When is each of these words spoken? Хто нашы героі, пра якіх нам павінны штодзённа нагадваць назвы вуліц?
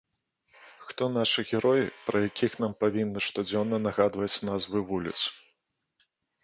Хто 0.87 1.03
нашы 1.17 1.45
героі, 1.51 1.85
пра 2.07 2.17
якіх 2.29 2.57
нам 2.65 2.73
павінны 2.85 3.19
штодзённа 3.27 3.77
нагадваць 3.85 4.35
назвы 4.51 4.79
вуліц? 4.91 5.19